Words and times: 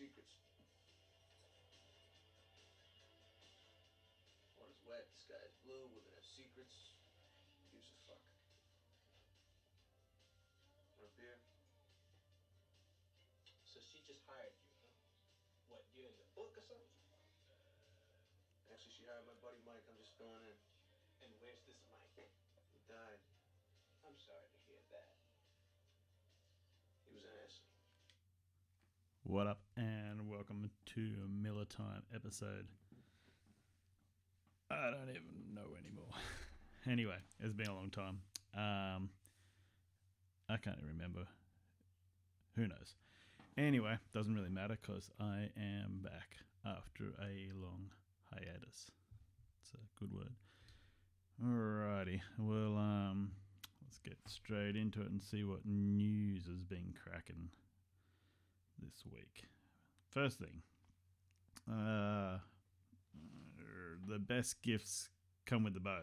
secrets. 0.00 0.32
Water's 4.56 4.80
wet, 4.88 5.04
sky's 5.20 5.52
blue, 5.60 5.92
we're 5.92 6.00
gonna 6.00 6.16
have 6.16 6.24
secrets. 6.24 6.96
Gives 7.68 7.92
a 7.92 7.96
fuck. 8.08 8.24
Want 10.96 11.04
a 11.04 11.12
beer? 11.20 11.36
So 13.68 13.76
she 13.84 14.00
just 14.08 14.24
hired 14.24 14.56
you, 14.56 14.72
huh? 14.80 14.88
What, 15.68 15.84
you 15.92 16.08
in 16.08 16.16
the 16.16 16.32
book 16.32 16.56
or 16.56 16.64
something? 16.64 16.88
Actually, 18.72 18.96
she 18.96 19.04
hired 19.04 19.28
my 19.28 19.36
buddy 19.44 19.60
Mike. 19.68 19.84
I'm 19.84 20.00
just 20.00 20.16
filling 20.16 20.48
in. 20.48 20.56
And 21.20 21.30
where's 21.44 21.60
this 21.68 21.76
Mike? 21.92 22.16
He 22.16 22.80
died. 22.88 23.20
I'm 24.08 24.16
sorry 24.16 24.59
What 29.30 29.46
up, 29.46 29.60
and 29.76 30.28
welcome 30.28 30.68
to 30.96 31.00
a 31.00 31.28
Miller 31.28 31.64
Time 31.64 32.02
episode. 32.12 32.66
I 34.68 34.90
don't 34.90 35.08
even 35.08 35.54
know 35.54 35.68
anymore. 35.78 36.10
anyway, 36.90 37.14
it's 37.38 37.52
been 37.52 37.68
a 37.68 37.74
long 37.76 37.90
time. 37.90 38.18
Um, 38.56 39.10
I 40.48 40.56
can't 40.56 40.80
remember. 40.84 41.28
Who 42.56 42.62
knows? 42.62 42.96
Anyway, 43.56 43.98
doesn't 44.12 44.34
really 44.34 44.50
matter 44.50 44.76
because 44.82 45.12
I 45.20 45.48
am 45.56 46.00
back 46.02 46.38
after 46.66 47.04
a 47.22 47.52
long 47.54 47.92
hiatus. 48.32 48.90
It's 49.62 49.74
a 49.74 50.00
good 50.00 50.12
word. 50.12 50.34
Alrighty, 51.40 52.20
well, 52.36 52.76
um, 52.76 53.30
let's 53.80 54.00
get 54.00 54.18
straight 54.26 54.74
into 54.74 55.02
it 55.02 55.10
and 55.12 55.22
see 55.22 55.44
what 55.44 55.60
news 55.64 56.46
has 56.46 56.64
been 56.64 56.92
cracking 57.00 57.50
this 58.82 59.04
week. 59.10 59.44
First 60.10 60.38
thing, 60.38 60.62
uh, 61.70 62.38
the 64.08 64.18
best 64.18 64.62
gifts 64.62 65.08
come 65.46 65.64
with 65.64 65.74
the 65.74 65.80
bow. 65.80 66.02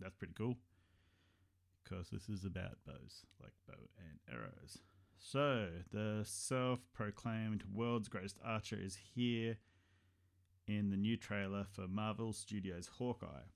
That's 0.00 0.14
pretty 0.14 0.34
cool 0.36 0.56
because 1.82 2.08
this 2.10 2.28
is 2.28 2.44
about 2.44 2.78
bows, 2.86 3.24
like 3.42 3.52
bow 3.66 3.74
and 3.98 4.18
arrows. 4.32 4.78
So, 5.18 5.68
the 5.90 6.22
self 6.24 6.80
proclaimed 6.92 7.64
world's 7.72 8.08
greatest 8.08 8.38
archer 8.44 8.78
is 8.80 8.96
here 9.14 9.56
in 10.68 10.90
the 10.90 10.96
new 10.96 11.16
trailer 11.16 11.66
for 11.72 11.88
Marvel 11.88 12.32
Studios' 12.32 12.90
Hawkeye. 12.98 13.48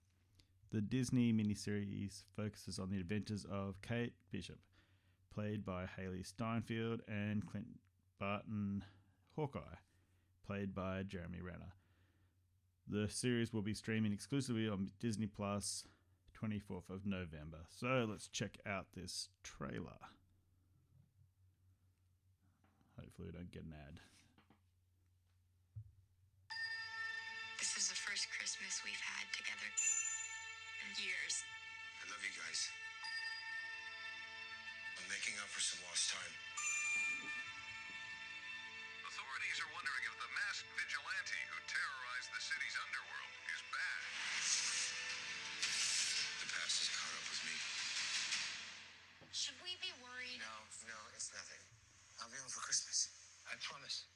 The 0.70 0.80
Disney 0.80 1.33
miniseries 1.33 2.24
focuses 2.34 2.78
on 2.78 2.91
the 2.91 2.98
adventures 2.98 3.44
of 3.50 3.80
Kate 3.83 4.14
Bishop, 4.30 4.58
played 5.33 5.64
by 5.64 5.84
Hailee 5.84 6.27
Steinfeld, 6.27 7.02
and 7.06 7.46
Clint 7.46 7.66
Barton 8.22 8.84
Hawkeye, 9.34 9.82
played 10.46 10.72
by 10.76 11.02
Jeremy 11.02 11.40
Renner. 11.42 11.74
The 12.86 13.08
series 13.08 13.52
will 13.52 13.66
be 13.66 13.74
streaming 13.74 14.12
exclusively 14.12 14.68
on 14.68 14.92
Disney 15.00 15.26
Plus 15.26 15.82
24th 16.40 16.88
of 16.88 17.04
November. 17.04 17.66
So 17.66 18.06
let's 18.08 18.28
check 18.28 18.58
out 18.64 18.86
this 18.94 19.28
trailer. 19.42 19.98
Hopefully, 22.94 23.26
we 23.26 23.32
don't 23.32 23.50
get 23.50 23.64
an 23.64 23.74
ad. 23.74 23.98
This 27.58 27.74
is 27.76 27.88
the 27.88 27.98
first 27.98 28.30
Christmas 28.38 28.86
we've 28.86 29.02
had 29.02 29.26
together 29.34 29.66
in 30.78 31.02
years. 31.02 31.42
I 31.98 32.06
love 32.06 32.22
you 32.22 32.30
guys. 32.38 32.70
I'm 34.94 35.10
making 35.10 35.34
up 35.42 35.50
for 35.50 35.58
some 35.60 35.82
lost 35.90 36.14
time. 36.14 36.71
Authorities 39.12 39.60
are 39.60 39.68
wondering 39.77 40.05
if 40.08 40.16
the 40.24 40.30
masked 40.32 40.72
vigilante 40.72 41.41
who 41.52 41.60
terrorized 41.68 42.32
the 42.32 42.41
city's 42.41 42.77
underworld 42.80 43.36
is 43.52 43.60
back. 43.68 44.02
The 46.40 46.48
past 46.48 46.74
has 46.80 46.89
caught 46.96 47.12
up 47.20 47.27
with 47.28 47.42
me. 47.45 47.56
Should 49.36 49.61
we 49.61 49.77
be 49.84 49.92
worried? 50.00 50.40
No, 50.40 50.56
no, 50.89 50.96
it's 51.12 51.28
nothing. 51.28 51.61
I'll 52.24 52.33
be 52.33 52.40
home 52.40 52.48
for 52.48 52.64
Christmas. 52.64 53.12
I 53.45 53.61
promise. 53.61 54.08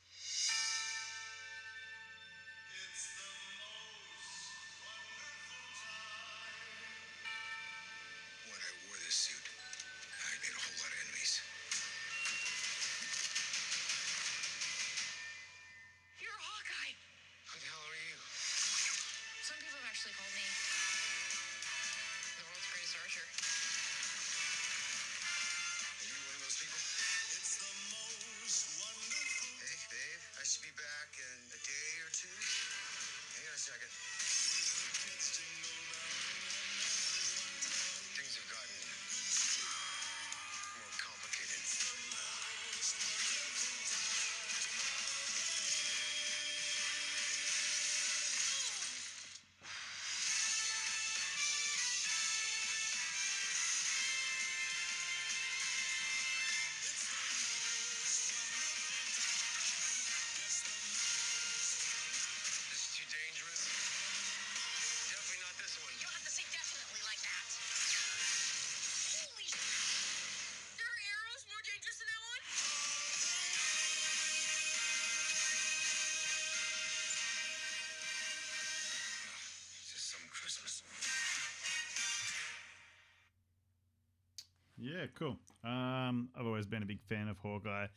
Yeah, 84.86 85.06
cool. 85.18 85.36
Um, 85.64 86.28
I've 86.38 86.46
always 86.46 86.66
been 86.66 86.84
a 86.84 86.86
big 86.86 87.02
fan 87.08 87.26
of 87.26 87.38
Hawkeye. 87.38 87.88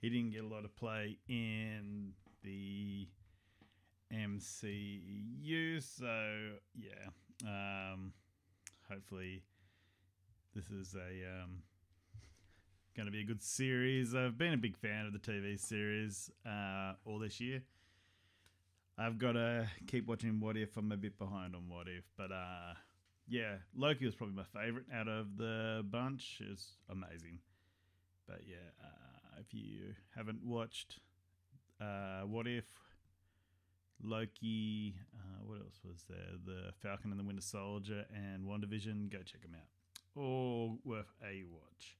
He 0.00 0.10
didn't 0.10 0.30
get 0.32 0.42
a 0.42 0.46
lot 0.48 0.64
of 0.64 0.74
play 0.74 1.18
in 1.28 2.14
the 2.42 3.06
MCU, 4.12 5.80
so 5.80 6.56
yeah. 6.74 7.10
Um, 7.44 8.12
hopefully, 8.90 9.44
this 10.52 10.68
is 10.68 10.96
a 10.96 11.42
um, 11.42 11.62
going 12.96 13.06
to 13.06 13.12
be 13.12 13.20
a 13.20 13.24
good 13.24 13.40
series. 13.40 14.12
I've 14.12 14.36
been 14.36 14.52
a 14.52 14.56
big 14.58 14.76
fan 14.76 15.06
of 15.06 15.12
the 15.12 15.20
TV 15.20 15.56
series 15.56 16.28
uh, 16.44 16.94
all 17.04 17.20
this 17.20 17.40
year. 17.40 17.62
I've 18.98 19.18
got 19.18 19.32
to 19.32 19.68
keep 19.86 20.08
watching 20.08 20.40
What 20.40 20.56
If. 20.56 20.76
I'm 20.76 20.90
a 20.90 20.96
bit 20.96 21.20
behind 21.20 21.54
on 21.54 21.68
What 21.68 21.86
If, 21.86 22.02
but 22.16 22.32
uh, 22.32 22.74
yeah, 23.28 23.56
Loki 23.76 24.06
was 24.06 24.14
probably 24.14 24.36
my 24.36 24.60
favorite 24.60 24.86
out 24.94 25.08
of 25.08 25.36
the 25.36 25.84
bunch. 25.90 26.40
It's 26.40 26.72
amazing. 26.90 27.40
But 28.26 28.40
yeah, 28.46 28.56
uh, 28.82 29.40
if 29.40 29.52
you 29.52 29.94
haven't 30.16 30.44
watched 30.44 31.00
uh, 31.80 32.22
What 32.22 32.46
If, 32.46 32.64
Loki, 34.02 34.94
uh, 35.14 35.44
what 35.44 35.60
else 35.60 35.80
was 35.84 36.04
there? 36.08 36.34
The 36.44 36.72
Falcon 36.82 37.10
and 37.10 37.20
the 37.20 37.24
Winter 37.24 37.42
Soldier 37.42 38.04
and 38.14 38.44
WandaVision, 38.44 39.10
go 39.10 39.18
check 39.18 39.42
them 39.42 39.54
out. 39.54 40.20
All 40.20 40.78
worth 40.84 41.12
a 41.22 41.44
watch. 41.50 41.96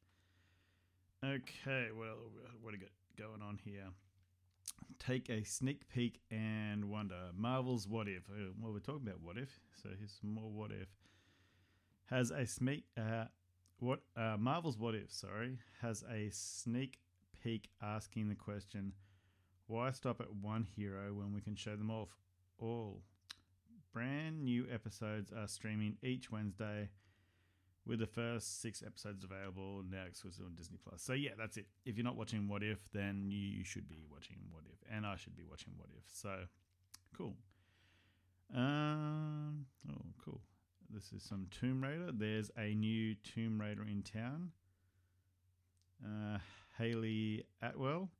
Okay, 1.24 1.88
well, 1.96 2.16
what 2.60 2.72
do 2.72 2.78
we 2.78 2.78
got 2.78 2.90
going 3.18 3.42
on 3.42 3.58
here? 3.64 3.88
Take 4.98 5.28
a 5.28 5.44
sneak 5.44 5.88
peek 5.88 6.20
and 6.30 6.90
wonder. 6.90 7.30
Marvel's 7.36 7.86
What 7.88 8.08
If. 8.08 8.28
Uh, 8.30 8.52
Well, 8.60 8.72
we're 8.72 8.78
talking 8.80 9.06
about 9.06 9.20
What 9.20 9.36
If, 9.38 9.60
so 9.82 9.90
here's 9.98 10.16
some 10.20 10.34
more 10.34 10.50
What 10.50 10.70
If 10.70 10.88
has 12.06 12.30
a 12.30 12.46
sneak 12.46 12.84
uh, 12.96 13.24
what 13.78 14.00
uh, 14.16 14.36
Marvel's 14.38 14.78
What 14.78 14.94
If, 14.94 15.12
sorry, 15.12 15.58
has 15.82 16.02
a 16.10 16.30
sneak 16.32 16.98
peek 17.42 17.68
asking 17.82 18.28
the 18.28 18.34
question, 18.34 18.92
why 19.66 19.90
stop 19.90 20.20
at 20.20 20.34
one 20.34 20.66
hero 20.76 21.12
when 21.12 21.34
we 21.34 21.40
can 21.40 21.54
show 21.54 21.76
them 21.76 21.90
off 21.90 22.08
all? 22.58 23.02
Brand 23.92 24.44
new 24.44 24.66
episodes 24.72 25.32
are 25.32 25.46
streaming 25.46 25.96
each 26.02 26.30
Wednesday 26.30 26.90
with 27.86 27.98
the 27.98 28.06
first 28.06 28.60
six 28.60 28.82
episodes 28.84 29.24
available 29.24 29.82
now 29.90 30.04
exclusive 30.06 30.44
on 30.44 30.54
Disney 30.54 30.78
Plus. 30.82 31.02
So 31.02 31.12
yeah, 31.12 31.30
that's 31.38 31.56
it. 31.56 31.66
If 31.84 31.96
you're 31.96 32.04
not 32.04 32.16
watching 32.16 32.48
What 32.48 32.62
If, 32.62 32.78
then 32.92 33.26
you 33.30 33.64
should 33.64 33.88
be 33.88 34.04
watching 34.10 34.36
What 34.50 34.64
If, 34.72 34.78
and 34.90 35.06
I 35.06 35.16
should 35.16 35.36
be 35.36 35.44
watching 35.48 35.72
What 35.76 35.88
If. 35.96 36.04
So 36.12 36.40
cool. 37.16 37.36
Um. 38.54 39.66
Oh, 39.90 40.02
cool. 40.24 40.40
This 40.90 41.12
is 41.12 41.22
some 41.22 41.46
Tomb 41.50 41.82
Raider. 41.82 42.10
There's 42.12 42.50
a 42.56 42.74
new 42.74 43.14
Tomb 43.16 43.60
Raider 43.60 43.82
in 43.82 44.02
town. 44.02 44.50
Uh, 46.04 46.38
Hayley 46.78 47.44
Atwell 47.60 48.10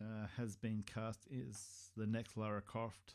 uh, 0.00 0.26
has 0.36 0.56
been 0.56 0.84
cast 0.92 1.26
as 1.32 1.90
the 1.96 2.06
next 2.06 2.36
Lara 2.36 2.60
Croft 2.60 3.14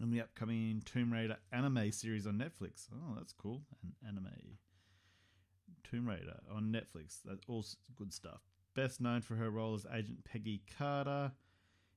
in 0.00 0.10
the 0.10 0.20
upcoming 0.20 0.82
Tomb 0.84 1.12
Raider 1.12 1.36
anime 1.52 1.90
series 1.92 2.26
on 2.26 2.34
Netflix. 2.34 2.88
Oh, 2.92 3.14
that's 3.16 3.32
cool. 3.32 3.62
An 3.82 3.94
anime. 4.06 4.30
Tomb 5.82 6.08
Raider 6.08 6.38
on 6.54 6.72
Netflix. 6.72 7.18
That's 7.24 7.42
all 7.48 7.64
good 7.96 8.12
stuff. 8.12 8.40
Best 8.74 9.00
known 9.00 9.22
for 9.22 9.34
her 9.34 9.50
role 9.50 9.74
as 9.74 9.86
Agent 9.92 10.24
Peggy 10.24 10.62
Carter 10.78 11.32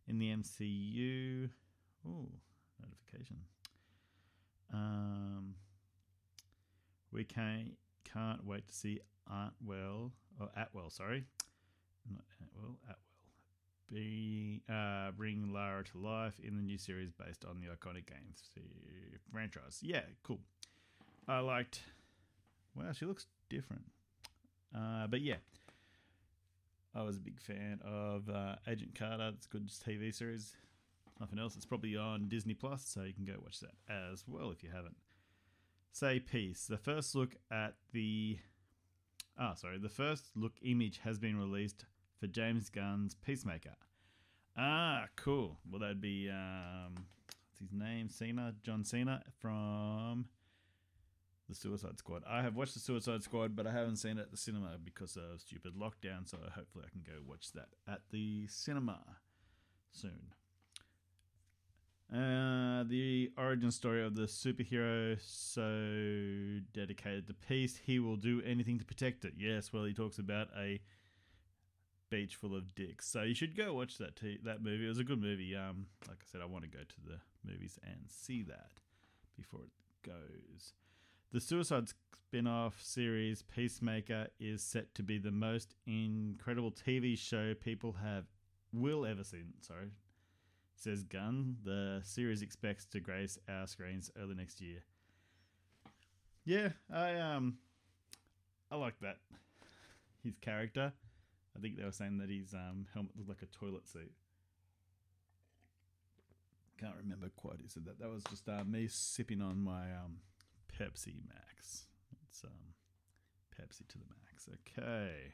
in 0.08 0.20
the 0.20 0.36
MCU. 0.36 1.50
Oh, 2.08 2.28
notification. 2.82 3.38
Um, 4.74 5.56
we 7.12 7.24
can't 7.24 7.78
can't 8.12 8.46
wait 8.46 8.68
to 8.68 8.74
see 8.74 9.00
Antwell 9.32 10.12
or 10.40 10.50
Atwell, 10.58 10.90
sorry, 10.90 11.26
not 12.10 12.24
Atwell, 12.42 12.78
Atwell, 12.84 12.98
be 13.92 14.62
uh, 14.70 15.12
bring 15.12 15.54
Lara 15.54 15.84
to 15.84 15.98
life 15.98 16.40
in 16.44 16.56
the 16.56 16.64
new 16.64 16.78
series 16.78 17.12
based 17.12 17.46
on 17.46 17.62
the 17.62 17.68
iconic 17.68 18.08
games 18.08 18.42
franchise. 19.32 19.80
Yeah, 19.82 20.02
cool. 20.24 20.40
I 21.28 21.40
liked. 21.40 21.82
Wow, 22.76 22.92
she 22.94 23.06
looks 23.06 23.28
different. 23.50 23.86
Uh, 24.76 25.08
but 25.08 25.22
yeah, 25.22 25.38
I 26.96 27.04
was 27.04 27.18
a 27.18 27.22
big 27.22 27.40
fan 27.40 27.80
of 27.86 28.30
uh, 28.30 28.56
Agent 28.68 28.98
Carter. 28.98 29.32
It's 29.36 29.46
a 29.46 29.50
good 29.50 29.68
TV 29.68 30.14
series. 30.14 30.56
Nothing 31.20 31.40
else. 31.40 31.56
It's 31.56 31.66
probably 31.66 31.96
on 31.96 32.28
Disney 32.28 32.54
Plus, 32.54 32.86
so 32.86 33.04
you 33.04 33.14
can 33.14 33.26
go 33.26 33.34
watch 33.42 33.60
that 33.60 33.76
as 33.90 34.26
well 34.28 34.52
if 34.52 34.64
you 34.64 34.70
haven't. 34.74 34.98
Say 35.92 36.20
peace. 36.20 36.66
The 36.66 36.78
first 36.78 37.16
look 37.16 37.36
at 37.52 37.76
the 37.92 38.40
ah 39.38 39.54
sorry, 39.54 39.78
the 39.78 39.90
first 39.90 40.32
look 40.36 40.54
image 40.62 41.00
has 41.04 41.20
been 41.20 41.38
released 41.38 41.86
for 42.20 42.28
James 42.28 42.70
Gunn's 42.70 43.16
Peacemaker. 43.16 43.76
Ah, 44.58 45.06
cool. 45.16 45.60
Well, 45.70 45.80
that'd 45.80 46.02
be 46.02 46.30
um, 46.30 46.94
what's 46.96 47.60
his 47.60 47.74
name? 47.74 48.10
Cena, 48.10 48.54
John 48.64 48.84
Cena 48.84 49.24
from 49.40 50.26
the 51.50 51.56
Suicide 51.56 51.98
Squad. 51.98 52.24
I 52.28 52.42
have 52.42 52.56
watched 52.56 52.74
the 52.74 52.80
Suicide 52.80 53.24
Squad, 53.24 53.56
but 53.56 53.68
I 53.68 53.72
haven't 53.72 53.98
seen 53.98 54.18
it 54.18 54.22
at 54.22 54.32
the 54.32 54.38
cinema 54.38 54.78
because 54.84 55.18
of 55.18 55.42
stupid 55.42 55.74
lockdown. 55.76 56.28
So 56.28 56.38
hopefully, 56.56 56.86
I 56.88 56.92
can 56.92 57.04
go 57.06 57.20
watch 57.26 57.52
that 57.54 57.70
at 57.88 58.02
the 58.12 58.48
cinema 58.48 59.00
soon. 59.92 60.34
Uh, 62.14 62.84
the 62.84 63.32
origin 63.40 63.72
story 63.72 64.06
of 64.06 64.14
the 64.14 64.24
superhero 64.24 65.18
so 65.20 66.62
dedicated 66.72 67.26
to 67.26 67.34
peace, 67.34 67.82
he 67.84 67.98
will 67.98 68.18
do 68.18 68.40
anything 68.46 68.78
to 68.78 68.86
protect 68.86 69.26
it. 69.26 69.34
Yes, 69.36 69.74
well, 69.74 69.84
he 69.84 69.94
talks 69.94 70.20
about 70.20 70.50
a 70.56 70.80
beach 72.12 72.36
full 72.36 72.56
of 72.56 72.76
dicks. 72.76 73.08
So 73.08 73.24
you 73.24 73.34
should 73.34 73.58
go 73.58 73.74
watch 73.74 73.98
that 73.98 74.16
t- 74.16 74.38
that 74.44 74.62
movie. 74.62 74.86
It 74.86 74.90
was 74.90 75.00
a 75.00 75.04
good 75.04 75.20
movie. 75.20 75.56
Um, 75.56 75.88
like 76.08 76.18
I 76.22 76.26
said, 76.32 76.42
I 76.42 76.46
want 76.46 76.64
to 76.66 76.70
go 76.70 76.84
to 76.84 77.02
the 77.04 77.20
movies 77.44 77.80
and 77.84 78.02
see 78.08 78.44
that 78.44 78.70
before 79.36 79.62
it 79.62 80.08
goes. 80.08 80.74
The 81.32 81.42
Suicide 81.42 81.90
spin-off 81.90 82.80
series 82.80 83.42
Peacemaker 83.42 84.28
is 84.40 84.62
set 84.62 84.94
to 84.94 85.02
be 85.02 85.18
the 85.18 85.32
most 85.32 85.74
incredible 85.88 86.72
TV 86.72 87.18
show 87.18 87.56
people 87.56 87.94
have 88.04 88.26
will 88.72 89.04
ever 89.04 89.24
seen. 89.24 89.54
Sorry, 89.62 89.90
says 90.84 91.04
Gunn. 91.04 91.56
The 91.64 92.02
series 92.04 92.42
expects 92.42 92.86
to 92.88 93.00
grace 93.00 93.38
our 93.48 93.68
screens 93.68 94.12
early 94.22 94.36
next 94.36 94.60
year. 94.60 94.84
Yeah, 96.44 96.70
I 96.94 97.16
um, 97.16 97.58
I 98.70 98.76
like 98.76 99.00
that. 99.02 99.18
His 100.24 100.38
character. 100.38 100.92
I 101.56 101.60
think 101.62 101.78
they 101.78 101.86
were 101.86 101.92
saying 101.92 102.18
that 102.18 102.30
his 102.30 102.54
um 102.54 102.86
helmet 102.94 103.14
looked 103.16 103.30
like 103.30 103.42
a 103.42 103.58
toilet 103.58 103.88
seat. 103.88 104.12
Can't 106.78 106.96
remember 107.02 107.30
quite 107.38 107.60
who 107.62 107.70
said 107.70 107.86
that. 107.86 108.00
That 108.00 108.10
was 108.10 108.24
just 108.30 108.50
uh, 108.50 108.66
me 108.66 108.88
sipping 108.90 109.42
on 109.42 109.64
my 109.64 109.84
um 109.94 110.18
Pepsi 110.68 111.16
Max. 111.28 111.86
It's 112.28 112.44
um 112.44 112.74
Pepsi 113.58 113.88
to 113.88 113.98
the 113.98 114.06
max. 114.26 114.50
Okay. 114.78 115.34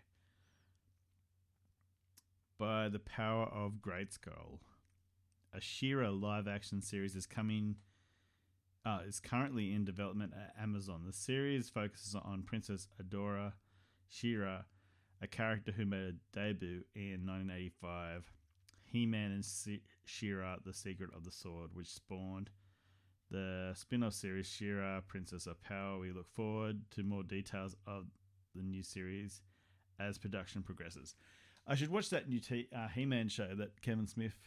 By 2.59 2.89
the 2.89 2.99
power 2.99 3.45
of 3.45 3.79
Grayskull 3.81 4.59
a 5.53 5.61
She-Ra 5.61 6.09
live 6.09 6.47
action 6.47 6.81
series 6.81 7.15
is 7.15 7.25
coming 7.25 7.75
uh, 8.85 8.99
is 9.05 9.19
currently 9.19 9.73
in 9.73 9.83
development 9.83 10.33
at 10.33 10.61
Amazon. 10.61 11.03
The 11.05 11.13
series 11.13 11.69
focuses 11.69 12.15
on 12.15 12.43
Princess 12.43 12.87
Adora 13.01 13.53
She-Ra, 14.07 14.61
a 15.21 15.27
character 15.27 15.71
who 15.71 15.85
made 15.85 15.99
a 15.99 16.13
debut 16.33 16.83
in 16.95 17.25
1985. 17.25 18.31
He-Man 18.85 19.31
and 19.31 19.45
She-Ra: 20.05 20.57
The 20.65 20.73
Secret 20.73 21.11
of 21.15 21.23
the 21.25 21.31
Sword, 21.31 21.71
which 21.73 21.87
spawned 21.87 22.49
the 23.29 23.73
spin-off 23.75 24.13
series 24.13 24.47
She-Ra: 24.47 25.01
Princess 25.07 25.45
of 25.45 25.61
Power. 25.61 25.99
We 25.99 26.11
look 26.11 26.29
forward 26.29 26.81
to 26.91 27.03
more 27.03 27.23
details 27.23 27.75
of 27.85 28.05
the 28.55 28.63
new 28.63 28.81
series 28.81 29.41
as 29.99 30.17
production 30.17 30.63
progresses. 30.63 31.15
I 31.67 31.75
should 31.75 31.91
watch 31.91 32.09
that 32.09 32.27
new 32.27 32.39
t- 32.39 32.69
uh, 32.75 32.87
He-Man 32.87 33.27
show 33.27 33.53
that 33.55 33.81
Kevin 33.81 34.07
Smith 34.07 34.39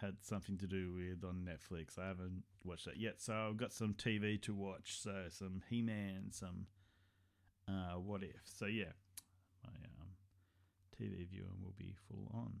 had 0.00 0.16
something 0.22 0.58
to 0.58 0.66
do 0.66 0.92
with 0.94 1.24
on 1.24 1.46
Netflix. 1.46 1.98
I 1.98 2.08
haven't 2.08 2.42
watched 2.64 2.86
that 2.86 2.96
yet, 2.98 3.20
so 3.20 3.32
I've 3.34 3.56
got 3.56 3.72
some 3.72 3.94
TV 3.94 4.40
to 4.42 4.54
watch. 4.54 5.00
So 5.00 5.24
some 5.30 5.62
He 5.68 5.82
Man, 5.82 6.26
some 6.30 6.66
uh, 7.68 7.98
What 7.98 8.22
If. 8.22 8.42
So 8.44 8.66
yeah, 8.66 8.92
my 9.64 9.72
um, 10.00 10.08
TV 11.00 11.28
viewing 11.28 11.60
will 11.62 11.74
be 11.76 11.94
full 12.08 12.30
on. 12.34 12.60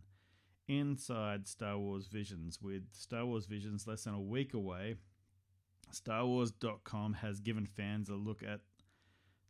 Inside 0.66 1.46
Star 1.46 1.78
Wars 1.78 2.06
Visions, 2.06 2.60
with 2.62 2.84
Star 2.92 3.26
Wars 3.26 3.46
Visions 3.46 3.86
less 3.86 4.04
than 4.04 4.14
a 4.14 4.20
week 4.20 4.54
away, 4.54 4.94
StarWars.com 5.92 7.14
has 7.14 7.40
given 7.40 7.66
fans 7.66 8.08
a 8.08 8.14
look 8.14 8.42
at 8.42 8.60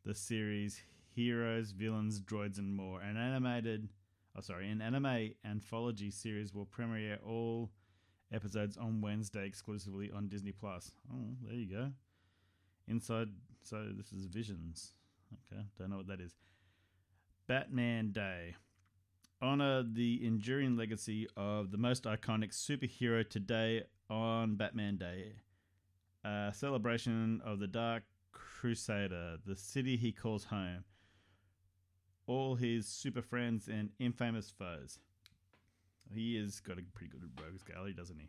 the 0.04 0.14
series 0.14 0.82
heroes, 1.14 1.70
villains, 1.70 2.20
droids, 2.20 2.58
and 2.58 2.74
more. 2.74 3.00
An 3.00 3.16
animated 3.16 3.88
oh 4.36 4.40
sorry, 4.40 4.70
an 4.70 4.80
anime 4.80 5.30
anthology 5.44 6.10
series 6.10 6.54
will 6.54 6.66
premiere 6.66 7.18
all 7.26 7.70
episodes 8.32 8.76
on 8.76 9.00
Wednesday 9.00 9.46
exclusively 9.46 10.10
on 10.14 10.28
Disney 10.28 10.52
Plus. 10.52 10.90
Oh, 11.12 11.36
there 11.42 11.54
you 11.54 11.70
go. 11.70 11.90
Inside, 12.88 13.28
so 13.62 13.88
this 13.96 14.12
is 14.12 14.26
Visions. 14.26 14.92
Okay, 15.52 15.62
don't 15.78 15.90
know 15.90 15.96
what 15.96 16.08
that 16.08 16.20
is. 16.20 16.34
Batman 17.46 18.12
Day. 18.12 18.56
Honor 19.42 19.82
the 19.82 20.24
enduring 20.24 20.76
legacy 20.76 21.26
of 21.36 21.70
the 21.70 21.76
most 21.76 22.04
iconic 22.04 22.52
superhero 22.52 23.28
today 23.28 23.82
on 24.08 24.56
Batman 24.56 24.96
Day. 24.96 25.32
A 26.24 26.52
celebration 26.54 27.42
of 27.44 27.58
the 27.58 27.66
Dark 27.66 28.04
Crusader, 28.32 29.36
the 29.44 29.56
city 29.56 29.96
he 29.96 30.12
calls 30.12 30.44
home 30.44 30.84
all 32.26 32.54
his 32.54 32.86
super 32.86 33.22
friends 33.22 33.68
and 33.68 33.90
infamous 33.98 34.50
foes. 34.50 34.98
He 36.12 36.36
has 36.36 36.60
got 36.60 36.78
a 36.78 36.82
pretty 36.94 37.10
good 37.10 37.28
rogues 37.40 37.62
gallery, 37.62 37.94
doesn't 37.94 38.18
he? 38.18 38.28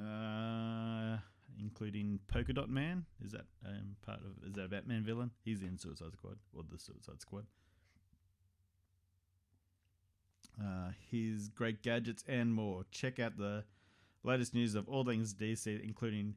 Uh, 0.00 1.18
including 1.60 2.18
Polka 2.28 2.52
Dot 2.52 2.68
Man. 2.68 3.04
Is 3.24 3.32
that 3.32 3.46
um, 3.64 3.96
part 4.04 4.20
of? 4.20 4.48
Is 4.48 4.54
that 4.54 4.64
a 4.64 4.68
Batman 4.68 5.04
villain? 5.04 5.30
He's 5.44 5.62
in 5.62 5.78
Suicide 5.78 6.12
Squad 6.12 6.36
or 6.52 6.62
the 6.70 6.78
Suicide 6.78 7.20
Squad. 7.20 7.46
Uh, 10.60 10.90
his 11.10 11.48
great 11.48 11.82
gadgets 11.82 12.24
and 12.28 12.52
more. 12.54 12.84
Check 12.90 13.18
out 13.18 13.36
the 13.36 13.64
latest 14.22 14.54
news 14.54 14.74
of 14.74 14.88
all 14.88 15.04
things 15.04 15.34
DC, 15.34 15.82
including 15.82 16.34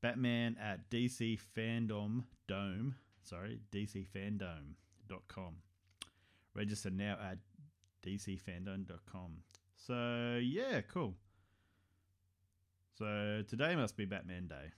Batman 0.00 0.56
at 0.62 0.90
DC 0.90 1.38
Fandom 1.56 2.24
Dome. 2.46 2.94
Sorry, 3.22 3.60
DC 3.72 4.06
Fandom 4.14 4.74
com. 5.28 5.56
Register 6.54 6.90
now 6.90 7.16
at 7.22 7.38
dcfandom.com. 8.04 9.32
So, 9.76 10.40
yeah, 10.42 10.80
cool. 10.82 11.14
So, 12.98 13.42
today 13.48 13.76
must 13.76 13.96
be 13.96 14.04
Batman 14.04 14.48
Day. 14.48 14.72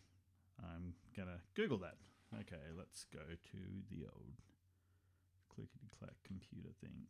I'm 0.62 0.94
going 1.16 1.28
to 1.28 1.40
Google 1.54 1.78
that. 1.78 1.96
Okay, 2.34 2.62
let's 2.76 3.04
go 3.12 3.20
to 3.20 3.58
the 3.90 4.04
old 4.04 4.34
clickety 5.54 5.88
clack 5.98 6.14
computer 6.24 6.70
thing. 6.80 7.06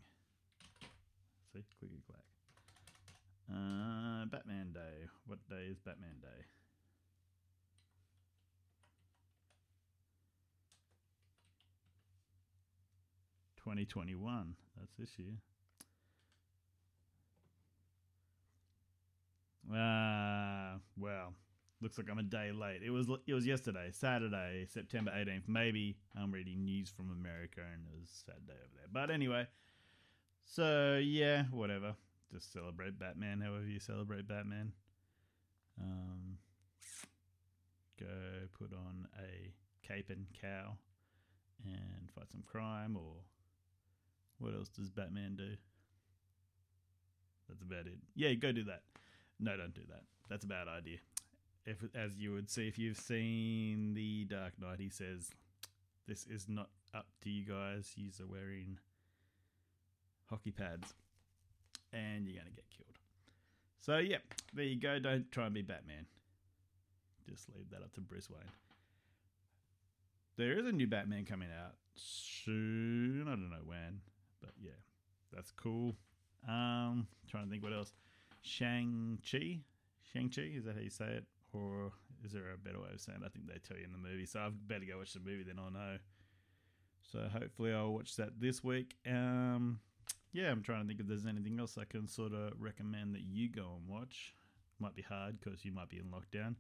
See, 1.53 1.65
clickety 1.79 2.03
clack. 2.07 2.25
Uh, 3.51 4.25
Batman 4.27 4.73
Day. 4.73 5.09
What 5.27 5.41
day 5.49 5.67
is 5.71 5.79
Batman 5.79 6.21
Day? 6.23 6.47
2021. 13.71 14.55
That's 14.77 14.93
this 14.99 15.17
year. 15.17 15.35
Ah, 19.73 20.79
well, 20.99 21.35
looks 21.81 21.97
like 21.97 22.09
I'm 22.11 22.19
a 22.19 22.25
day 22.25 22.51
late. 22.51 22.81
It 22.85 22.91
was 22.91 23.07
it 23.29 23.33
was 23.33 23.47
yesterday, 23.47 23.91
Saturday, 23.93 24.67
September 24.69 25.13
18th. 25.13 25.45
Maybe 25.47 25.97
I'm 26.21 26.33
reading 26.33 26.65
news 26.65 26.91
from 26.91 27.13
America 27.13 27.61
and 27.61 27.83
it 27.87 28.01
was 28.01 28.11
a 28.11 28.31
sad 28.33 28.47
day 28.49 28.55
over 28.55 28.75
there. 28.75 28.89
But 28.93 29.13
anyway, 29.13 29.47
so 30.45 31.01
yeah, 31.01 31.45
whatever. 31.53 31.95
Just 32.33 32.53
celebrate 32.53 32.99
Batman 32.99 33.41
however 33.41 33.67
you 33.69 33.79
celebrate 33.79 34.27
Batman. 34.27 34.73
Um, 35.81 36.39
go 38.01 38.07
put 38.59 38.73
on 38.73 39.07
a 39.17 39.53
cape 39.87 40.11
and 40.11 40.27
cow 40.41 40.73
and 41.65 42.11
fight 42.13 42.31
some 42.33 42.43
crime 42.43 42.97
or 42.97 43.15
what 44.41 44.55
else 44.55 44.69
does 44.69 44.91
Batman 44.91 45.37
do? 45.37 45.51
That's 47.49 47.63
about 47.63 47.87
it. 47.87 47.99
Yeah, 48.15 48.33
go 48.35 48.53
do 48.53 48.65
that. 48.65 48.83
No, 49.39 49.57
don't 49.57 49.75
do 49.75 49.83
that. 49.89 50.03
That's 50.29 50.45
a 50.45 50.49
bad 50.49 50.69
idea. 50.69 50.99
If, 51.67 51.79
as 51.95 52.19
you 52.19 52.33
would 52.33 52.51
see 52.51 52.69
if 52.69 52.79
you've 52.79 52.97
seen 52.97 53.95
the 53.95 54.25
Dark 54.25 54.55
Knight, 54.59 54.81
he 54.81 54.89
says, 54.89 55.31
"This 56.09 56.27
is 56.27 56.49
not 56.49 56.71
up 56.95 57.07
to 57.23 57.31
you 57.31 57.45
guys. 57.45 57.93
You're 57.97 58.27
wearing 58.27 58.79
hockey 60.27 60.53
pads, 60.53 60.95
and 61.93 62.27
you're 62.27 62.39
gonna 62.39 62.55
get 62.55 62.71
killed." 62.71 62.99
So 63.81 63.99
yeah, 63.99 64.19
there 64.55 64.65
you 64.65 64.81
go. 64.81 64.99
Don't 64.99 65.31
try 65.31 65.47
and 65.47 65.55
be 65.55 65.63
Batman. 65.63 66.07
Just 67.29 67.49
leave 67.55 67.71
that 67.71 67.83
up 67.83 67.93
to 67.95 68.01
Bruce 68.01 68.31
Wayne. 68.31 68.41
There 70.37 70.59
is 70.59 70.67
a 70.67 70.73
new 70.73 70.87
Batman 70.87 71.27
coming 71.27 71.49
out 71.49 71.75
soon. 71.95 73.27
I 73.27 73.31
don't 73.31 73.51
know 73.51 73.65
when, 73.65 74.01
but 74.41 74.51
yeah, 74.61 74.71
that's 75.33 75.51
cool. 75.51 75.97
Um, 76.49 77.07
trying 77.29 77.45
to 77.45 77.51
think 77.51 77.63
what 77.63 77.73
else. 77.73 77.93
Shang 78.43 79.19
Chi, 79.31 79.61
Shang 80.13 80.31
Chi. 80.31 80.53
Is 80.57 80.65
that 80.65 80.75
how 80.75 80.81
you 80.81 80.91
say 80.91 81.07
it, 81.07 81.25
or 81.53 81.93
is 82.25 82.33
there 82.33 82.53
a 82.53 82.59
better 82.59 82.81
way 82.81 82.89
of 82.93 83.01
saying? 83.01 83.19
it? 83.23 83.27
I 83.27 83.29
think 83.29 83.47
they 83.47 83.59
tell 83.67 83.77
you 83.77 83.85
in 83.85 83.93
the 83.93 83.99
movie. 83.99 84.27
So 84.27 84.41
I've 84.41 84.69
better 84.69 84.85
go 84.85 84.99
watch 84.99 85.13
the 85.13 85.21
movie, 85.21 85.45
then 85.45 85.59
I'll 85.59 85.71
know. 85.71 85.99
So 87.03 87.29
hopefully 87.33 87.73
I'll 87.73 87.93
watch 87.93 88.17
that 88.17 88.41
this 88.41 88.63
week. 88.63 88.97
Um, 89.07 89.81
yeah, 90.33 90.51
I'm 90.51 90.63
trying 90.63 90.83
to 90.83 90.89
think 90.89 91.01
if 91.01 91.07
there's 91.07 91.27
anything 91.27 91.59
else 91.59 91.77
I 91.77 91.85
can 91.85 92.07
sort 92.07 92.33
of 92.33 92.53
recommend 92.59 93.15
that 93.15 93.23
you 93.23 93.51
go 93.51 93.77
and 93.79 93.89
watch. 93.89 94.35
Might 94.79 94.95
be 94.95 95.03
hard 95.03 95.41
because 95.41 95.65
you 95.65 95.73
might 95.73 95.89
be 95.89 95.99
in 95.99 96.05
lockdown. 96.05 96.55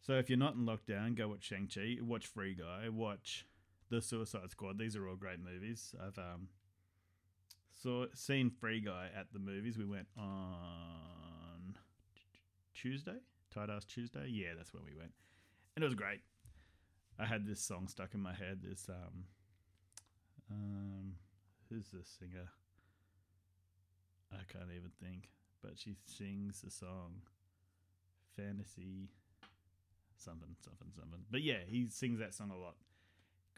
So 0.00 0.14
if 0.14 0.28
you're 0.28 0.38
not 0.38 0.54
in 0.54 0.66
lockdown, 0.66 1.16
go 1.16 1.28
watch 1.28 1.44
Shang 1.44 1.68
Chi. 1.72 1.98
Watch 2.02 2.26
Free 2.26 2.54
Guy. 2.54 2.88
Watch 2.88 3.46
The 3.90 4.02
Suicide 4.02 4.50
Squad. 4.50 4.78
These 4.78 4.96
are 4.96 5.08
all 5.08 5.16
great 5.16 5.40
movies. 5.40 5.94
I've 6.00 6.18
um 6.18 6.48
saw 7.82 8.06
seen 8.14 8.50
Free 8.50 8.80
Guy 8.80 9.08
at 9.16 9.32
the 9.32 9.38
movies. 9.38 9.78
We 9.78 9.84
went 9.84 10.08
on 10.16 11.76
Tuesday, 12.74 13.18
Tight 13.52 13.70
Ass 13.70 13.84
Tuesday. 13.84 14.26
Yeah, 14.28 14.50
that's 14.56 14.74
when 14.74 14.84
we 14.84 14.94
went, 14.94 15.12
and 15.76 15.82
it 15.82 15.86
was 15.86 15.94
great. 15.94 16.20
I 17.18 17.26
had 17.26 17.46
this 17.46 17.60
song 17.60 17.88
stuck 17.88 18.14
in 18.14 18.20
my 18.20 18.32
head. 18.32 18.60
This 18.62 18.88
um 18.88 19.24
um 20.50 21.12
who's 21.68 21.88
the 21.88 22.04
singer? 22.04 22.48
I 24.32 24.42
can't 24.52 24.70
even 24.70 24.90
think, 25.02 25.30
but 25.62 25.72
she 25.78 25.96
sings 26.04 26.60
the 26.60 26.70
song 26.70 27.22
Fantasy 28.36 29.08
something 30.16 30.56
something 30.60 30.88
something. 30.94 31.20
But 31.30 31.42
yeah, 31.42 31.60
he 31.66 31.88
sings 31.88 32.18
that 32.18 32.34
song 32.34 32.50
a 32.50 32.58
lot 32.58 32.74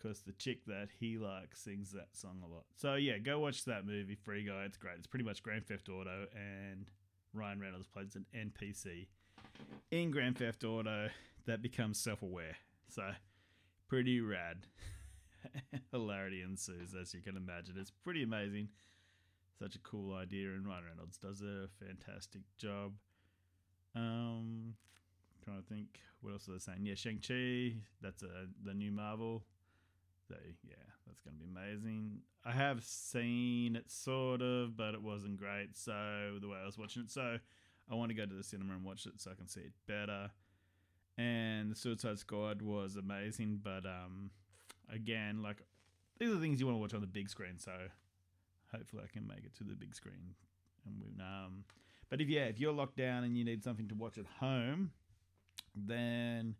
because 0.00 0.20
the 0.22 0.32
chick 0.32 0.64
that 0.66 0.88
he 0.98 1.18
likes 1.18 1.60
sings 1.60 1.92
that 1.92 2.08
song 2.12 2.42
a 2.44 2.52
lot. 2.52 2.64
So 2.76 2.94
yeah, 2.94 3.18
go 3.18 3.38
watch 3.38 3.64
that 3.64 3.86
movie, 3.86 4.14
Free 4.14 4.44
Guy. 4.44 4.64
It's 4.64 4.76
great. 4.76 4.96
It's 4.98 5.06
pretty 5.06 5.24
much 5.24 5.42
Grand 5.42 5.66
Theft 5.66 5.88
Auto, 5.88 6.26
and 6.34 6.90
Ryan 7.34 7.60
Reynolds 7.60 7.86
plays 7.86 8.16
an 8.16 8.26
NPC 8.34 9.06
in 9.90 10.10
Grand 10.10 10.38
Theft 10.38 10.64
Auto 10.64 11.08
that 11.46 11.62
becomes 11.62 11.98
self-aware. 11.98 12.56
So 12.88 13.02
pretty 13.88 14.20
rad. 14.20 14.66
Hilarity 15.92 16.42
ensues, 16.42 16.94
as 17.00 17.14
you 17.14 17.20
can 17.20 17.36
imagine. 17.36 17.76
It's 17.78 17.90
pretty 17.90 18.22
amazing. 18.22 18.68
Such 19.58 19.74
a 19.74 19.78
cool 19.80 20.14
idea, 20.14 20.48
and 20.48 20.66
Ryan 20.66 20.84
Reynolds 20.90 21.18
does 21.18 21.42
a 21.42 21.68
fantastic 21.84 22.42
job. 22.58 22.92
Um, 23.94 24.74
trying 25.44 25.62
to 25.62 25.68
think 25.68 26.00
what 26.20 26.32
else 26.32 26.48
are 26.48 26.52
they 26.52 26.58
saying? 26.58 26.84
Yeah, 26.84 26.94
Shang 26.94 27.20
Chi. 27.26 27.80
That's 28.00 28.22
a 28.22 28.46
the 28.64 28.74
new 28.74 28.92
Marvel. 28.92 29.44
So 30.30 30.36
yeah, 30.62 30.76
that's 31.08 31.20
gonna 31.22 31.36
be 31.36 31.44
amazing. 31.44 32.20
I 32.44 32.52
have 32.52 32.84
seen 32.84 33.74
it 33.74 33.90
sort 33.90 34.42
of, 34.42 34.76
but 34.76 34.94
it 34.94 35.02
wasn't 35.02 35.38
great. 35.38 35.70
So 35.76 36.38
the 36.40 36.46
way 36.46 36.56
I 36.62 36.66
was 36.66 36.78
watching 36.78 37.02
it, 37.02 37.10
so 37.10 37.38
I 37.90 37.94
want 37.96 38.10
to 38.10 38.14
go 38.14 38.26
to 38.26 38.34
the 38.34 38.44
cinema 38.44 38.74
and 38.74 38.84
watch 38.84 39.06
it 39.06 39.14
so 39.20 39.32
I 39.32 39.34
can 39.34 39.48
see 39.48 39.62
it 39.62 39.72
better. 39.88 40.30
And 41.18 41.72
the 41.72 41.74
Suicide 41.74 42.20
Squad 42.20 42.62
was 42.62 42.94
amazing, 42.94 43.60
but 43.64 43.84
um, 43.84 44.30
again, 44.88 45.42
like 45.42 45.62
these 46.20 46.30
are 46.30 46.38
things 46.38 46.60
you 46.60 46.66
want 46.66 46.76
to 46.76 46.80
watch 46.80 46.94
on 46.94 47.00
the 47.00 47.08
big 47.08 47.28
screen. 47.28 47.58
So 47.58 47.72
hopefully, 48.72 49.02
I 49.04 49.12
can 49.12 49.26
make 49.26 49.44
it 49.44 49.56
to 49.56 49.64
the 49.64 49.74
big 49.74 49.96
screen. 49.96 50.36
And 50.86 50.94
we 51.02 51.10
um, 51.20 51.64
but 52.08 52.20
if 52.20 52.28
yeah, 52.28 52.44
if 52.44 52.60
you're 52.60 52.72
locked 52.72 52.96
down 52.96 53.24
and 53.24 53.36
you 53.36 53.44
need 53.44 53.64
something 53.64 53.88
to 53.88 53.96
watch 53.96 54.16
at 54.16 54.26
home, 54.38 54.92
then 55.74 56.54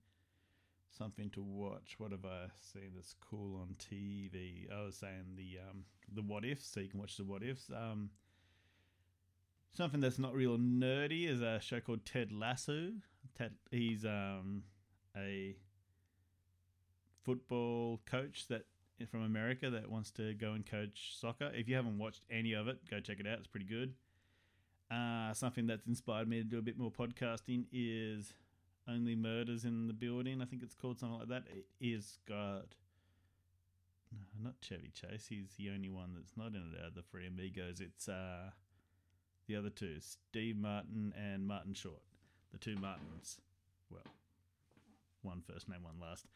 something 0.96 1.30
to 1.30 1.42
watch. 1.42 1.96
What 1.98 2.12
have 2.12 2.24
I 2.24 2.46
seen 2.60 2.92
that's 2.94 3.14
cool 3.28 3.56
on 3.60 3.76
TV? 3.78 4.70
I 4.72 4.84
was 4.84 4.96
saying 4.96 5.36
the 5.36 5.58
um, 5.70 5.84
the 6.12 6.22
what 6.22 6.44
ifs, 6.44 6.66
so 6.66 6.80
you 6.80 6.88
can 6.88 7.00
watch 7.00 7.16
the 7.16 7.24
what 7.24 7.42
ifs. 7.42 7.70
Um, 7.70 8.10
something 9.72 10.00
that's 10.00 10.18
not 10.18 10.34
real 10.34 10.58
nerdy 10.58 11.28
is 11.28 11.40
a 11.40 11.60
show 11.60 11.80
called 11.80 12.04
Ted 12.04 12.32
Lasso. 12.32 12.90
Ted, 13.36 13.52
he's 13.70 14.04
um, 14.04 14.64
a 15.16 15.56
football 17.24 18.00
coach 18.06 18.46
that 18.48 18.64
from 19.10 19.22
America 19.22 19.70
that 19.70 19.90
wants 19.90 20.10
to 20.10 20.34
go 20.34 20.52
and 20.52 20.66
coach 20.66 21.12
soccer. 21.18 21.50
If 21.54 21.68
you 21.68 21.76
haven't 21.76 21.98
watched 21.98 22.22
any 22.30 22.52
of 22.52 22.68
it, 22.68 22.78
go 22.90 23.00
check 23.00 23.20
it 23.20 23.26
out. 23.26 23.38
It's 23.38 23.46
pretty 23.46 23.66
good. 23.66 23.94
Uh, 24.90 25.32
something 25.32 25.66
that's 25.66 25.86
inspired 25.86 26.28
me 26.28 26.38
to 26.38 26.44
do 26.44 26.58
a 26.58 26.62
bit 26.62 26.76
more 26.76 26.90
podcasting 26.90 27.64
is 27.72 28.34
only 28.90 29.14
murders 29.14 29.64
in 29.64 29.86
the 29.86 29.92
building. 29.92 30.42
I 30.42 30.44
think 30.44 30.62
it's 30.62 30.74
called 30.74 30.98
something 30.98 31.18
like 31.18 31.28
that. 31.28 31.44
It 31.54 31.66
is 31.80 32.18
got 32.28 32.74
no, 34.12 34.18
not 34.42 34.54
Chevy 34.60 34.90
Chase. 34.94 35.26
He's 35.28 35.54
the 35.58 35.70
only 35.70 35.88
one 35.88 36.14
that's 36.14 36.36
not 36.36 36.48
in 36.48 36.72
it 36.74 36.80
out 36.80 36.88
of 36.88 36.94
the 36.94 37.02
three 37.02 37.26
amigos. 37.26 37.80
It's 37.80 38.08
uh, 38.08 38.50
the 39.46 39.56
other 39.56 39.70
two, 39.70 39.96
Steve 40.00 40.56
Martin 40.56 41.12
and 41.16 41.46
Martin 41.46 41.74
Short, 41.74 42.02
the 42.52 42.58
two 42.58 42.76
Martins. 42.76 43.40
Well, 43.90 44.02
one 45.22 45.42
first 45.42 45.68
name, 45.68 45.82
one 45.82 46.00
last. 46.00 46.26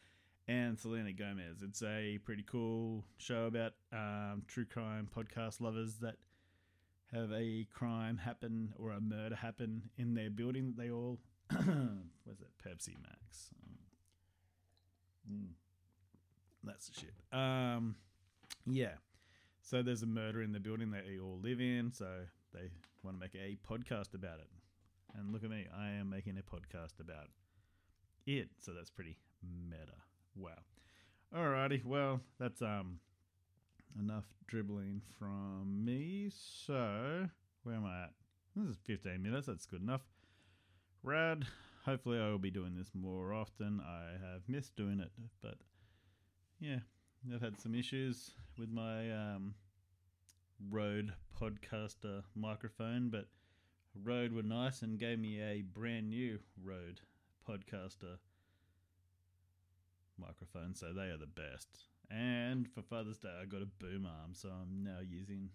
And 0.46 0.78
Selena 0.78 1.12
Gomez. 1.12 1.62
It's 1.62 1.82
a 1.82 2.18
pretty 2.18 2.44
cool 2.46 3.04
show 3.16 3.46
about 3.46 3.72
um, 3.92 4.42
true 4.46 4.66
crime 4.66 5.08
podcast 5.14 5.60
lovers 5.60 5.94
that 6.00 6.16
have 7.12 7.32
a 7.32 7.66
crime 7.72 8.18
happen 8.18 8.74
or 8.78 8.90
a 8.90 9.00
murder 9.00 9.36
happen 9.36 9.90
in 9.96 10.14
their 10.14 10.28
building 10.28 10.66
that 10.66 10.76
they 10.76 10.90
all 10.90 11.18
was 12.26 12.40
it 12.40 12.48
Pepsi 12.62 12.94
Max? 13.02 13.50
Mm. 15.30 15.52
That's 16.62 16.88
the 16.88 17.00
shit. 17.00 17.14
Um, 17.32 17.96
yeah. 18.66 18.94
So 19.62 19.82
there's 19.82 20.02
a 20.02 20.06
murder 20.06 20.42
in 20.42 20.52
the 20.52 20.60
building 20.60 20.90
that 20.92 21.04
they 21.06 21.18
all 21.18 21.38
live 21.42 21.60
in. 21.60 21.92
So 21.92 22.06
they 22.52 22.68
want 23.02 23.16
to 23.16 23.20
make 23.20 23.34
a 23.34 23.56
podcast 23.66 24.14
about 24.14 24.40
it. 24.40 24.48
And 25.16 25.32
look 25.32 25.44
at 25.44 25.50
me, 25.50 25.66
I 25.76 25.90
am 25.90 26.10
making 26.10 26.38
a 26.38 26.42
podcast 26.42 27.00
about 27.00 27.28
it. 28.26 28.48
So 28.60 28.72
that's 28.72 28.90
pretty 28.90 29.16
meta. 29.68 29.96
Wow. 30.36 30.50
Alrighty. 31.34 31.84
Well, 31.84 32.20
that's 32.38 32.62
um 32.62 32.98
enough 33.98 34.24
dribbling 34.46 35.02
from 35.18 35.84
me. 35.84 36.30
So 36.30 37.28
where 37.62 37.76
am 37.76 37.84
I 37.84 38.04
at? 38.04 38.10
This 38.56 38.70
is 38.70 38.76
15 38.84 39.22
minutes. 39.22 39.46
That's 39.46 39.66
good 39.66 39.82
enough. 39.82 40.02
Rad. 41.02 41.46
Hopefully, 41.84 42.18
I 42.18 42.30
will 42.30 42.38
be 42.38 42.50
doing 42.50 42.74
this 42.76 42.90
more 42.94 43.34
often. 43.34 43.80
I 43.80 44.12
have 44.12 44.42
missed 44.48 44.74
doing 44.74 45.00
it, 45.00 45.10
but 45.42 45.56
yeah, 46.58 46.78
I've 47.32 47.42
had 47.42 47.60
some 47.60 47.74
issues 47.74 48.30
with 48.58 48.70
my 48.70 49.10
um, 49.12 49.54
Rode 50.70 51.12
Podcaster 51.38 52.22
microphone, 52.34 53.10
but 53.10 53.26
Rode 54.02 54.32
were 54.32 54.42
nice 54.42 54.80
and 54.80 54.98
gave 54.98 55.18
me 55.18 55.42
a 55.42 55.60
brand 55.60 56.08
new 56.08 56.38
Rode 56.62 57.02
Podcaster 57.46 58.16
microphone, 60.18 60.74
so 60.74 60.92
they 60.94 61.10
are 61.10 61.18
the 61.18 61.26
best. 61.26 61.68
And 62.10 62.66
for 62.66 62.80
Father's 62.80 63.18
Day, 63.18 63.32
I 63.42 63.44
got 63.44 63.60
a 63.60 63.66
boom 63.66 64.06
arm, 64.06 64.32
so 64.32 64.48
I'm 64.48 64.84
now 64.84 65.00
using 65.06 65.50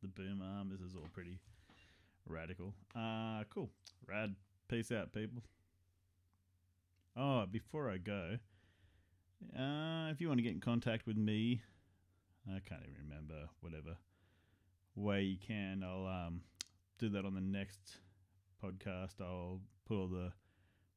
the 0.00 0.08
boom 0.08 0.40
arm. 0.42 0.70
This 0.70 0.80
is 0.80 0.94
all 0.94 1.08
pretty 1.12 1.40
radical. 2.26 2.72
Uh, 2.96 3.44
cool. 3.50 3.68
Rad. 4.06 4.34
Peace 4.68 4.92
out, 4.92 5.12
people. 5.14 5.42
Oh, 7.20 7.46
before 7.50 7.90
I 7.90 7.96
go, 7.96 8.38
uh, 9.58 10.08
if 10.10 10.20
you 10.20 10.28
want 10.28 10.38
to 10.38 10.42
get 10.42 10.52
in 10.52 10.60
contact 10.60 11.04
with 11.04 11.16
me, 11.16 11.62
I 12.46 12.60
can't 12.60 12.82
even 12.84 13.08
remember 13.08 13.48
whatever 13.60 13.96
way 14.94 15.22
you 15.22 15.36
can. 15.36 15.82
I'll 15.82 16.06
um, 16.06 16.42
do 17.00 17.08
that 17.08 17.24
on 17.24 17.34
the 17.34 17.40
next 17.40 17.98
podcast. 18.62 19.20
I'll 19.20 19.60
put 19.84 19.96
all 19.96 20.06
the 20.06 20.30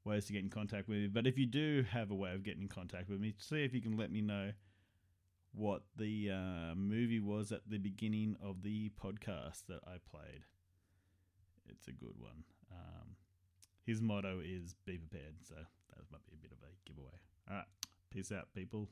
ways 0.04 0.26
to 0.26 0.34
get 0.34 0.44
in 0.44 0.52
contact 0.52 0.88
with 0.88 1.00
me. 1.00 1.08
But 1.08 1.26
if 1.26 1.40
you 1.40 1.48
do 1.48 1.84
have 1.90 2.12
a 2.12 2.16
way 2.16 2.34
of 2.34 2.44
getting 2.44 2.64
in 2.64 2.68
contact 2.68 3.10
with 3.10 3.20
me, 3.20 3.34
see 3.40 3.64
if 3.64 3.74
you 3.74 3.82
can 3.82 3.98
let 3.98 4.12
me 4.12 4.22
know 4.22 4.52
what 5.54 5.82
the 5.98 6.30
uh, 6.30 6.76
movie 6.76 7.20
was 7.20 7.52
at 7.52 7.62
the 7.68 7.80
beginning 7.80 8.36
of 8.44 8.62
the 8.62 8.92
podcast 9.04 9.66
that 9.70 9.80
I 9.88 9.98
played. 10.08 10.44
It's 11.68 11.88
a 11.88 11.92
good 11.92 12.14
one. 12.20 12.44
Um, 12.72 13.16
his 13.92 14.02
motto 14.02 14.40
is 14.40 14.74
"Be 14.86 14.98
prepared," 14.98 15.36
so 15.44 15.56
that 15.56 16.06
might 16.12 16.26
be 16.26 16.32
a 16.34 16.42
bit 16.42 16.54
of 16.54 16.60
a 16.64 16.72
giveaway. 16.88 17.12
All 17.50 17.58
right, 17.58 17.66
peace 18.10 18.32
out, 18.32 18.48
people. 18.56 18.88